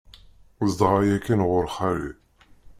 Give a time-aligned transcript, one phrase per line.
[0.71, 2.11] Zedɣeɣ yakan ɣur xali.